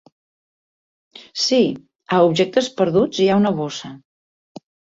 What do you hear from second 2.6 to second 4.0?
perduts hi ha una bossa.